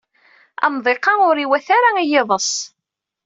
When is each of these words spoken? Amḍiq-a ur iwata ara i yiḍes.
Amḍiq-a 0.65 1.13
ur 1.27 1.37
iwata 1.43 1.71
ara 1.77 1.91
i 2.01 2.05
yiḍes. 2.11 2.51